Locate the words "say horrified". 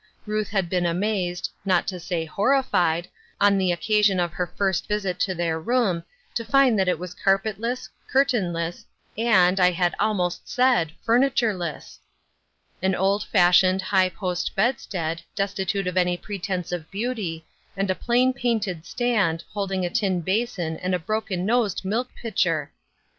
1.99-3.07